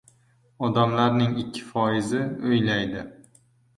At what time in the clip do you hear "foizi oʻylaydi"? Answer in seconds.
1.73-3.05